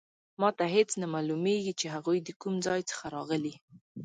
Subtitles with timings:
[0.41, 3.53] ما ته هیڅ نه معلومیږي چې هغوی د کوم ځای څخه راغلي